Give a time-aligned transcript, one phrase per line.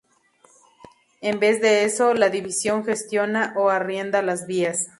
[1.21, 4.87] En vez de eso, la división gestiona o arrienda las vías.